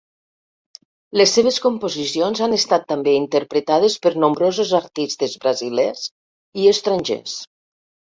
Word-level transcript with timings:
Les 1.19 1.33
seves 1.39 1.57
composicions 1.65 2.41
han 2.45 2.55
estat 2.57 2.87
també 2.91 3.13
interpretades 3.17 3.97
per 4.05 4.13
nombrosos 4.23 4.73
artistes 4.79 5.37
brasilers 5.45 6.07
i 6.63 6.67
estrangers. 6.73 7.37